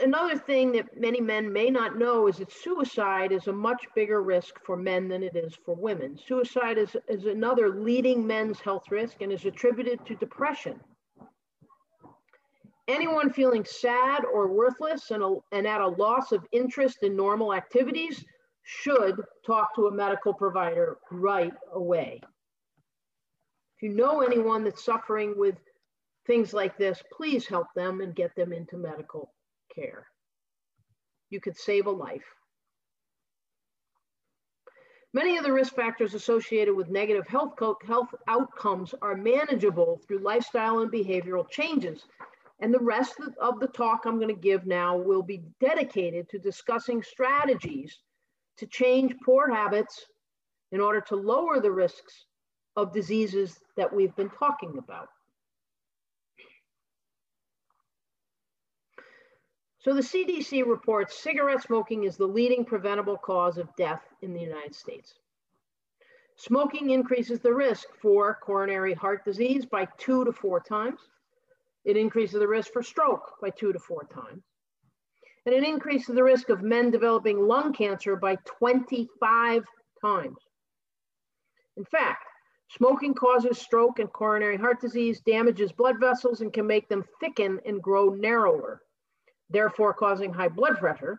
[0.01, 4.23] another thing that many men may not know is that suicide is a much bigger
[4.23, 6.19] risk for men than it is for women.
[6.19, 10.79] Suicide is, is another leading men's health risk and is attributed to depression.
[12.87, 17.55] Anyone feeling sad or worthless and, a, and at a loss of interest in normal
[17.55, 18.23] activities
[18.65, 22.21] should talk to a medical provider right away.
[23.77, 25.57] If you know anyone that's suffering with
[26.27, 29.33] things like this, please help them and get them into medical
[29.75, 30.07] care.
[31.31, 32.25] You could save a life.
[35.13, 37.55] Many of the risk factors associated with negative health,
[37.87, 42.05] health outcomes are manageable through lifestyle and behavioral changes.
[42.61, 46.39] And the rest of the talk I'm going to give now will be dedicated to
[46.39, 48.01] discussing strategies
[48.57, 50.05] to change poor habits
[50.73, 52.27] in order to lower the risks
[52.77, 55.09] of diseases that we've been talking about.
[59.85, 64.41] So the CDC reports cigarette smoking is the leading preventable cause of death in the
[64.41, 65.13] United States.
[66.37, 71.01] Smoking increases the risk for coronary heart disease by two to four times.
[71.85, 74.43] It increases the risk for stroke by two to four times.
[75.45, 79.65] And it increases the risk of men developing lung cancer by 25
[80.01, 80.39] times.
[81.77, 82.25] In fact,
[82.71, 87.61] smoking causes stroke and coronary heart disease, damages blood vessels, and can make them thicken
[87.67, 88.81] and grow narrower
[89.51, 91.19] therefore causing high blood pressure,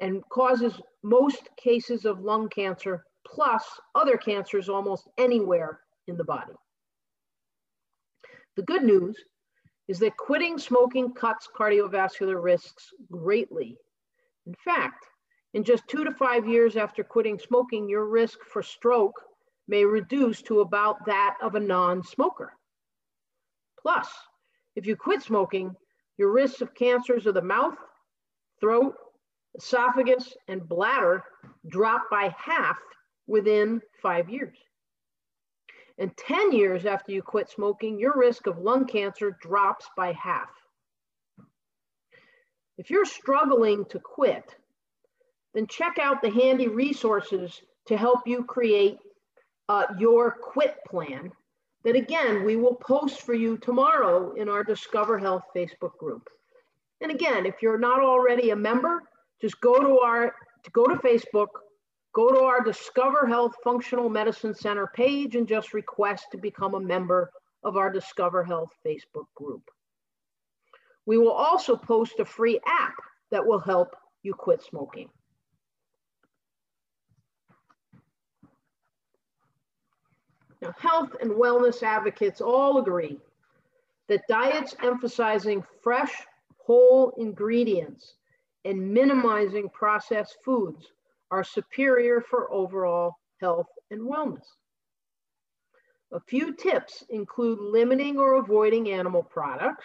[0.00, 6.52] and causes most cases of lung cancer plus other cancers almost anywhere in the body.
[8.56, 9.16] The good news
[9.88, 13.76] is that quitting smoking cuts cardiovascular risks greatly.
[14.46, 15.04] In fact,
[15.54, 19.20] in just two to five years after quitting smoking, your risk for stroke
[19.68, 22.52] may reduce to about that of a non smoker.
[23.80, 24.08] Plus,
[24.76, 25.74] if you quit smoking,
[26.16, 27.76] your risks of cancers of the mouth,
[28.60, 28.94] throat,
[29.56, 31.22] esophagus, and bladder
[31.68, 32.78] drop by half
[33.26, 34.56] within five years.
[35.98, 40.50] And 10 years after you quit smoking, your risk of lung cancer drops by half.
[42.76, 44.56] If you're struggling to quit,
[45.54, 48.98] then check out the handy resources to help you create
[49.68, 51.30] uh, your quit plan
[51.84, 56.28] that again, we will post for you tomorrow in our Discover Health Facebook group.
[57.00, 59.02] And again, if you're not already a member,
[59.40, 61.48] just go to our, to go to Facebook,
[62.14, 66.80] go to our Discover Health Functional Medicine Center page and just request to become a
[66.80, 67.30] member
[67.62, 69.62] of our Discover Health Facebook group.
[71.06, 72.94] We will also post a free app
[73.30, 75.10] that will help you quit smoking.
[80.64, 83.20] Now, health and wellness advocates all agree
[84.08, 86.22] that diets emphasizing fresh,
[86.56, 88.14] whole ingredients
[88.64, 90.90] and minimizing processed foods
[91.30, 93.12] are superior for overall
[93.42, 94.46] health and wellness.
[96.12, 99.84] A few tips include limiting or avoiding animal products,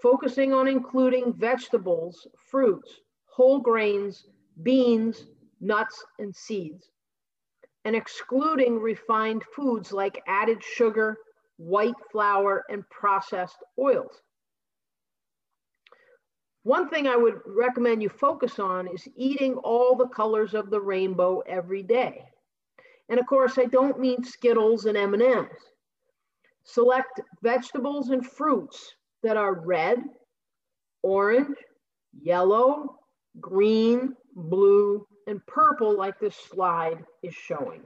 [0.00, 4.28] focusing on including vegetables, fruits, whole grains,
[4.62, 5.26] beans,
[5.60, 6.88] nuts, and seeds,
[7.84, 11.16] and excluding refined foods like added sugar,
[11.56, 14.20] white flour, and processed oils.
[16.62, 20.80] One thing I would recommend you focus on is eating all the colors of the
[20.80, 22.22] rainbow every day.
[23.08, 25.48] And of course, I don't mean Skittles and M&Ms.
[26.64, 30.02] Select vegetables and fruits that are red,
[31.02, 31.56] orange,
[32.22, 32.98] yellow,
[33.40, 37.82] green, blue, and purple like this slide is showing.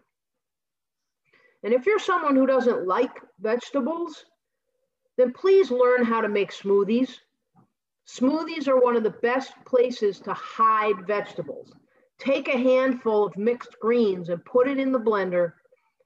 [1.62, 4.24] And if you're someone who doesn't like vegetables,
[5.16, 7.18] then please learn how to make smoothies.
[8.08, 11.72] Smoothies are one of the best places to hide vegetables.
[12.18, 15.52] Take a handful of mixed greens and put it in the blender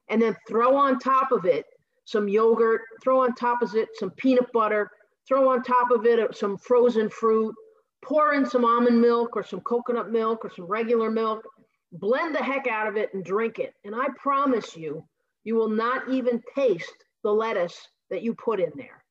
[0.09, 1.65] and then throw on top of it
[2.05, 4.89] some yogurt, throw on top of it some peanut butter,
[5.27, 7.55] throw on top of it some frozen fruit,
[8.01, 11.45] pour in some almond milk or some coconut milk or some regular milk,
[11.91, 13.73] blend the heck out of it and drink it.
[13.83, 15.03] And I promise you,
[15.43, 19.03] you will not even taste the lettuce that you put in there.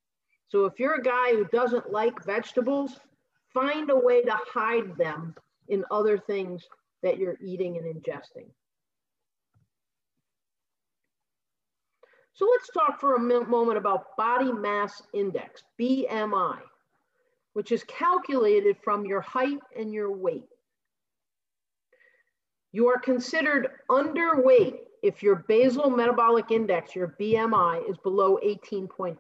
[0.49, 2.99] So if you're a guy who doesn't like vegetables,
[3.53, 5.34] find a way to hide them
[5.68, 6.64] in other things
[7.03, 8.49] that you're eating and ingesting.
[12.32, 16.59] So let's talk for a moment about body mass index, BMI
[17.59, 20.47] which is calculated from your height and your weight.
[22.71, 29.17] You are considered underweight if your basal metabolic index, your BMI, is below 18.5.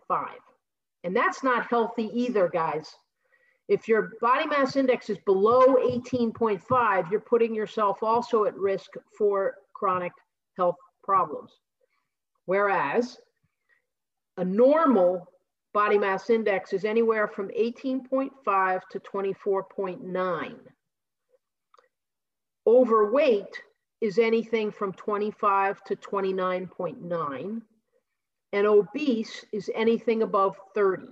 [1.02, 2.94] And that's not healthy either, guys.
[3.66, 9.56] If your body mass index is below 18.5, you're putting yourself also at risk for
[9.74, 10.12] chronic
[10.56, 11.50] health problems.
[12.46, 13.18] Whereas
[14.36, 15.26] a normal
[15.78, 20.54] body mass index is anywhere from 18.5 to 24.9.
[22.66, 23.62] Overweight
[24.00, 27.62] is anything from 25 to 29.9,
[28.52, 31.04] and obese is anything above 30.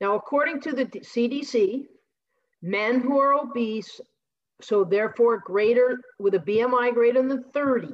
[0.00, 1.84] Now, according to the CDC,
[2.62, 4.00] men who are obese,
[4.60, 7.92] so therefore greater with a BMI greater than 30,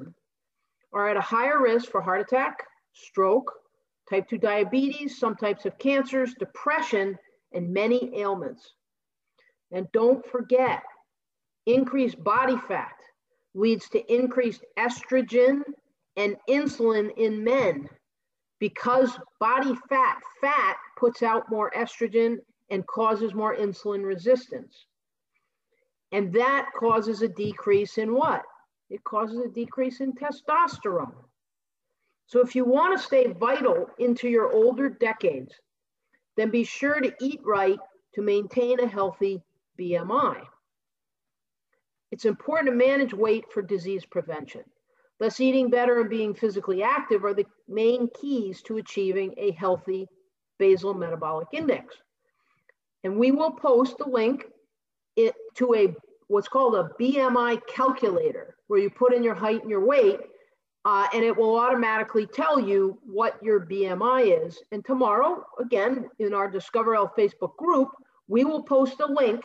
[0.95, 3.53] are at a higher risk for heart attack, stroke,
[4.09, 7.17] type 2 diabetes, some types of cancers, depression,
[7.53, 8.73] and many ailments.
[9.73, 10.83] And don't forget,
[11.67, 12.95] increased body fat
[13.55, 15.63] leads to increased estrogen
[16.17, 17.89] and insulin in men
[18.59, 22.37] because body fat, fat puts out more estrogen
[22.71, 24.87] and causes more insulin resistance.
[26.13, 28.43] And that causes a decrease in what?
[28.89, 31.26] It causes a decrease in testosterone.
[32.27, 35.55] So if you want to stay vital into your older decades,
[36.37, 37.79] then be sure to eat right
[38.15, 39.43] to maintain a healthy
[39.79, 40.43] BMI.
[42.11, 44.63] It's important to manage weight for disease prevention.
[45.19, 50.07] Thus, eating better and being physically active are the main keys to achieving a healthy
[50.59, 51.97] basal metabolic index.
[53.03, 54.45] And we will post a link
[55.17, 55.95] to a
[56.29, 60.19] what's called a BMI calculator, where you put in your height and your weight,
[60.87, 64.63] uh, and it will automatically tell you what your BMI is.
[64.71, 67.89] And tomorrow, again, in our Discover Health Facebook group,
[68.29, 69.45] we will post a link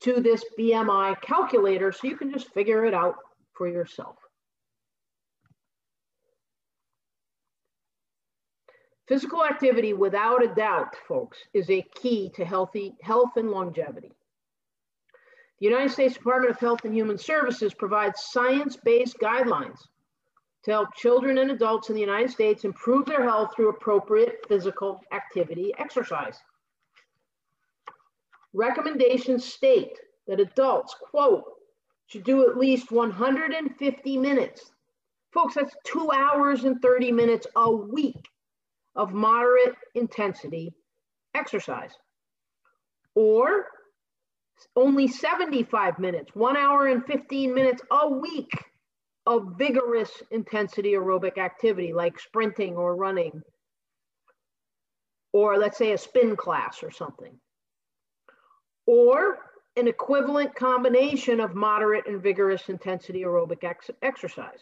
[0.00, 3.16] to this BMI calculator so you can just figure it out
[3.52, 4.16] for yourself.
[9.08, 14.12] Physical activity, without a doubt, folks, is a key to healthy health and longevity.
[15.60, 19.78] The United States Department of Health and Human Services provides science-based guidelines
[20.64, 25.00] to help children and adults in the United States improve their health through appropriate physical
[25.12, 26.38] activity exercise.
[28.52, 29.98] Recommendations state
[30.28, 31.44] that adults, quote,
[32.06, 34.70] should do at least 150 minutes.
[35.32, 38.28] Folks, that's two hours and 30 minutes a week
[38.94, 40.74] of moderate intensity
[41.34, 41.92] exercise.
[43.14, 43.66] Or
[44.76, 48.50] only 75 minutes, one hour and 15 minutes a week
[49.26, 53.42] of vigorous intensity aerobic activity like sprinting or running,
[55.32, 57.38] or let's say a spin class or something.
[58.86, 59.38] Or
[59.76, 64.60] an equivalent combination of moderate and vigorous intensity aerobic ex exercise.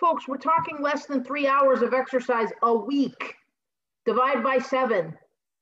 [0.00, 3.36] Folks, we're talking less than three hours of exercise a week.
[4.04, 5.16] Divide by seven,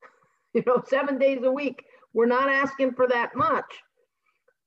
[0.55, 1.84] you know, seven days a week.
[2.14, 3.82] We're not asking for that much.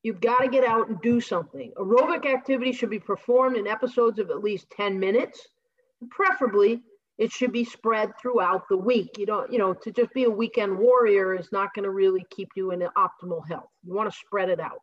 [0.04, 1.72] You've got to get out and do something.
[1.78, 5.48] Aerobic activity should be performed in episodes of at least 10 minutes.
[6.12, 6.82] Preferably,
[7.18, 9.18] it should be spread throughout the week.
[9.18, 12.26] You don't, you know, to just be a weekend warrior is not going to really
[12.30, 13.70] keep you in optimal health.
[13.84, 14.82] You want to spread it out.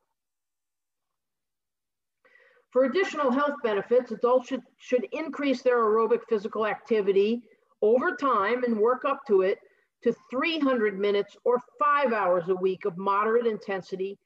[2.71, 7.43] For additional health benefits, adults should, should increase their aerobic physical activity
[7.83, 9.59] over time and work up to it
[10.05, 14.17] to 300 minutes or five hours a week of moderate intensity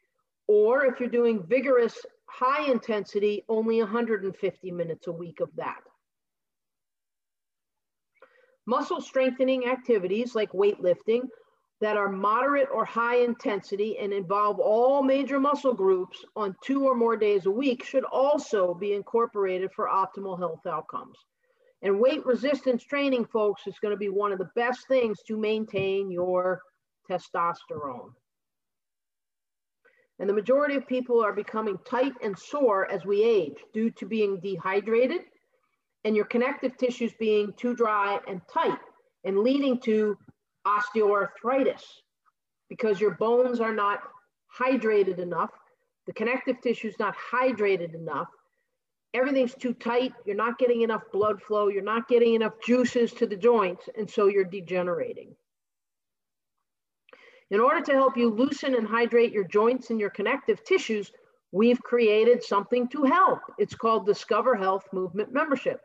[0.47, 5.81] or if you're doing vigorous high intensity, only 150 minutes a week of that.
[8.67, 11.23] Muscle strengthening activities like weightlifting
[11.81, 16.95] that are moderate or high intensity and involve all major muscle groups on two or
[16.95, 21.19] more days a week should also be incorporated for optimal health outcomes.
[21.83, 25.37] And weight resistance training, folks, is going to be one of the best things to
[25.37, 26.63] maintain your
[27.11, 28.13] testosterone.
[30.19, 34.07] And the majority of people are becoming tight and sore as we age due to
[34.07, 35.23] being dehydrated
[36.05, 38.79] and your connective tissues being too dry and tight
[39.25, 40.17] and leading to
[40.67, 41.83] osteoarthritis
[42.69, 44.03] because your bones are not
[44.59, 45.51] hydrated enough.
[46.07, 48.29] The connective tissue is not hydrated enough.
[49.15, 50.13] Everything's too tight.
[50.27, 51.69] You're not getting enough blood flow.
[51.69, 53.89] You're not getting enough juices to the joints.
[53.97, 55.35] And so you're degenerating.
[57.55, 61.13] In order to help you loosen and hydrate your joints and your connective tissues,
[61.53, 63.39] we've created something to help.
[63.59, 65.81] It's called Discover Health Movement Membership.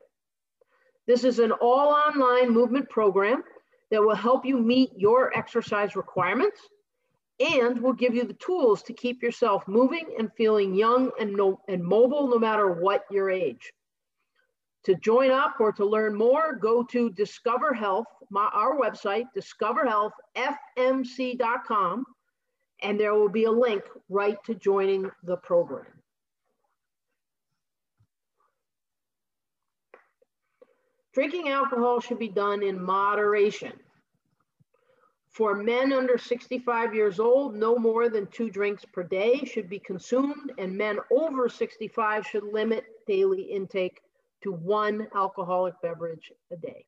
[1.06, 3.44] This is an all online movement program
[3.92, 6.60] that will help you meet your exercise requirements
[7.40, 11.62] and will give you the tools to keep yourself moving and feeling young and, no,
[11.68, 13.72] and mobile no matter what your age.
[14.86, 22.06] To join up or to learn more, go to Discover Health, my, our website, discoverhealthfmc.com,
[22.82, 25.86] and there will be a link right to joining the program.
[31.14, 33.74] Drinking alcohol should be done in moderation.
[35.28, 39.80] For men under 65 years old, no more than two drinks per day should be
[39.80, 44.00] consumed, and men over 65 should limit daily intake
[44.44, 46.86] to one alcoholic beverage a day.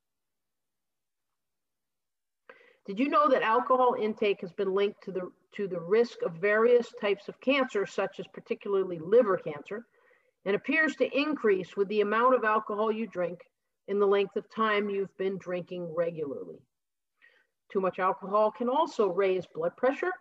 [2.86, 6.34] Did you know that alcohol intake has been linked to the, to the risk of
[6.34, 9.86] various types of cancer, such as particularly liver cancer,
[10.46, 13.40] and appears to increase with the amount of alcohol you drink
[13.88, 16.60] in the length of time you've been drinking regularly?
[17.72, 20.12] Too much alcohol can also raise blood pressure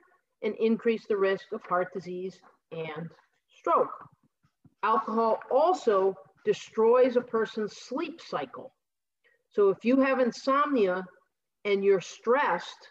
[0.43, 2.39] and increase the risk of heart disease
[2.73, 3.09] and
[3.59, 3.93] stroke.
[4.83, 6.15] Alcohol also
[6.45, 8.73] destroys a person's sleep cycle.
[9.51, 11.05] So if you have insomnia
[11.65, 12.89] and you're stressed,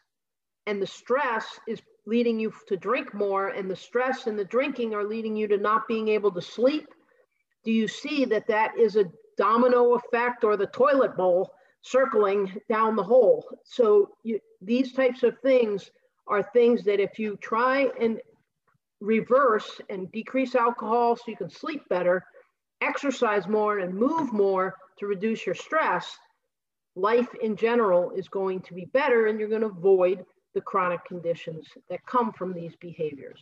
[0.68, 4.94] and the stress is leading you to drink more, and the stress and the drinking
[4.94, 6.88] are leading you to not being able to sleep,
[7.64, 9.06] do you see that that is a
[9.38, 13.46] domino effect or the toilet bowl circling down the hole?
[13.64, 15.90] So you, these types of things
[16.28, 18.22] are things that if you try and
[19.02, 22.24] reverse and decrease alcohol so you can sleep better,
[22.82, 26.18] exercise more and move more to reduce your stress,
[26.96, 31.04] life in general is going to be better and you're going to avoid the chronic
[31.06, 33.42] conditions that come from these behaviors.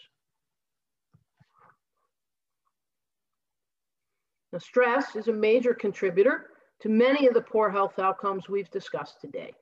[4.52, 6.48] Now, stress is a major contributor
[6.82, 9.54] to many of the poor health outcomes we've discussed today.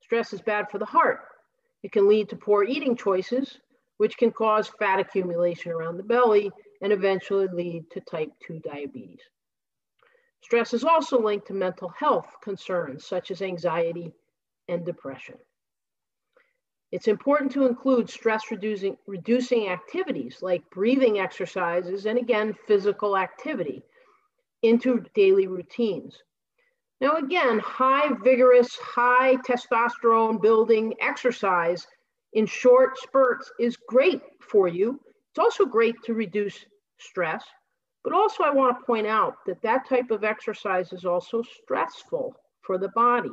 [0.00, 1.20] Stress is bad for the heart.
[1.82, 3.58] It can lead to poor eating choices,
[3.98, 9.20] which can cause fat accumulation around the belly and eventually lead to type 2 diabetes.
[10.42, 14.12] Stress is also linked to mental health concerns such as anxiety
[14.68, 15.36] and depression.
[16.92, 23.82] It's important to include stress reducing, reducing activities like breathing exercises and again, physical activity
[24.62, 26.22] into daily routines.
[27.00, 31.86] Now, again, high vigorous, high testosterone building exercise
[32.32, 35.00] in short spurts is great for you.
[35.30, 36.66] It's also great to reduce
[37.00, 37.44] stress,
[38.04, 42.34] but also I want to point out that that type of exercise is also stressful
[42.62, 43.30] for the body.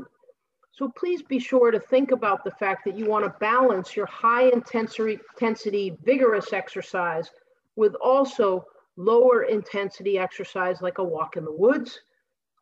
[0.72, 4.06] So please be sure to think about the fact that you want to balance your
[4.06, 7.32] high intensity, intensity vigorous exercise
[7.76, 8.66] with also
[8.96, 12.00] lower intensity exercise like a walk in the woods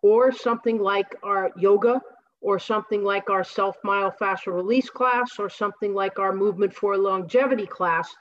[0.02, 2.02] or something like our yoga
[2.42, 7.66] or something like our self myofascial release class or something like our movement for longevity
[7.66, 8.14] class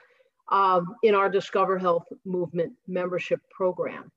[0.55, 4.13] um, in our Discover Health Movement membership program.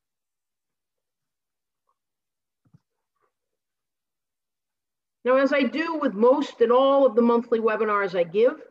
[5.26, 8.62] Now, as I do with most and all of the monthly webinars I give,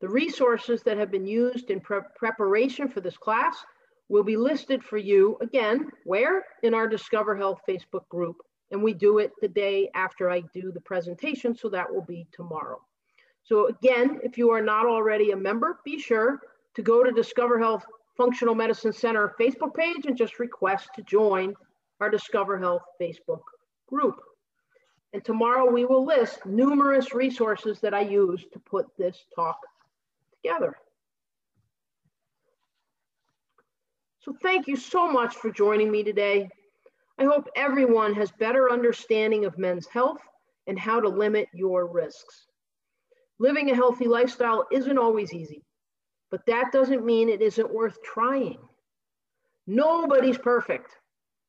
[0.00, 3.54] the resources that have been used in pre preparation for this class
[4.08, 6.46] will be listed for you again, where?
[6.62, 8.36] In our Discover Health Facebook group.
[8.70, 12.26] And we do it the day after I do the presentation, so that will be
[12.32, 12.80] tomorrow.
[13.42, 16.40] So again, if you are not already a member, be sure
[16.74, 17.84] to go to Discover Health
[18.16, 21.54] Functional Medicine Center Facebook page and just request to join
[22.00, 23.42] our Discover Health Facebook
[23.88, 24.20] group.
[25.12, 29.58] And tomorrow we will list numerous resources that I use to put this talk
[30.34, 30.76] together.
[34.20, 36.48] So thank you so much for joining me today.
[37.18, 40.18] I hope everyone has better understanding of men's health
[40.66, 42.46] and how to limit your risks.
[43.38, 45.62] Living a healthy lifestyle isn't always easy,
[46.30, 48.58] but that doesn't mean it isn't worth trying.
[49.66, 50.96] Nobody's perfect.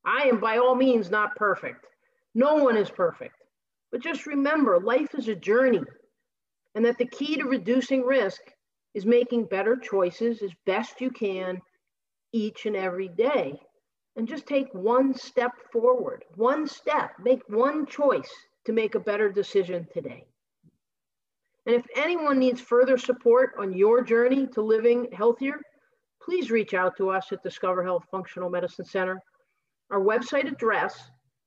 [0.05, 1.85] I am by all means not perfect.
[2.33, 3.35] No one is perfect.
[3.91, 5.83] But just remember, life is a journey,
[6.75, 8.41] and that the key to reducing risk
[8.93, 11.61] is making better choices as best you can
[12.31, 13.59] each and every day.
[14.17, 18.31] And just take one step forward, one step, make one choice
[18.65, 20.25] to make a better decision today.
[21.65, 25.59] And if anyone needs further support on your journey to living healthier,
[26.21, 29.19] please reach out to us at Discover Health Functional Medicine Center.
[29.89, 30.99] Our website address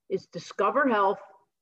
[0.08, 1.18] is Discover Health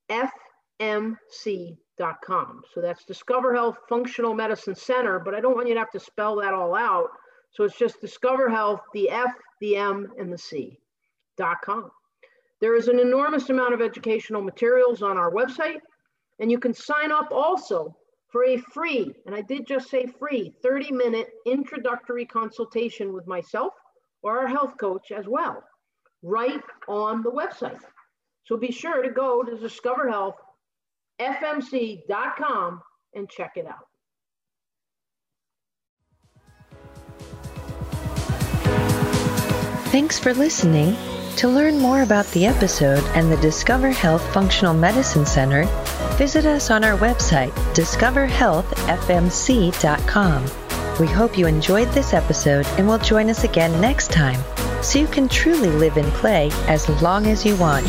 [0.09, 0.31] F
[0.79, 2.61] fmc.com.
[2.73, 5.99] So that's Discover Health Functional Medicine Center, but I don't want you to have to
[5.99, 7.09] spell that all out.
[7.51, 11.89] So it's just Discover Health, the F, the M, and the C.com.
[12.59, 15.79] There is an enormous amount of educational materials on our website,
[16.39, 17.95] and you can sign up also
[18.37, 23.73] for a free, and I did just say free, 30 minute introductory consultation with myself
[24.21, 25.63] or our health coach as well,
[26.21, 27.79] right on the website.
[28.43, 30.35] So be sure to go to Discover Health
[31.19, 32.81] fmc.com
[33.15, 33.87] and check it out.
[39.89, 40.95] Thanks for listening.
[41.37, 45.65] To learn more about the episode and the Discover Health Functional Medicine Center,
[46.17, 50.45] visit us on our website, discoverhealthfmc.com.
[50.99, 54.41] We hope you enjoyed this episode and will join us again next time
[54.81, 57.85] so you can truly live and play as long as you want.